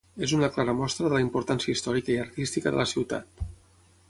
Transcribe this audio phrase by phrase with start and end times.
[0.27, 3.47] És una clara mostra de la importància històrica i artística de la ciutat.